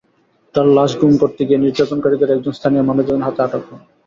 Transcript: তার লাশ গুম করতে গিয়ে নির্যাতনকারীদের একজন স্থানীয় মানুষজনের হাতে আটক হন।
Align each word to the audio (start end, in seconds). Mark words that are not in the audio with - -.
তার 0.55 0.67
লাশ 0.77 0.91
গুম 0.99 1.13
করতে 1.21 1.41
গিয়ে 1.47 1.63
নির্যাতনকারীদের 1.63 2.33
একজন 2.35 2.53
স্থানীয় 2.55 2.83
মানুষজনের 2.89 3.25
হাতে 3.27 3.39
আটক 3.45 3.63
হন। 3.67 3.79